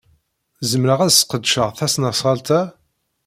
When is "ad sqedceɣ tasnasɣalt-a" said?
1.01-2.61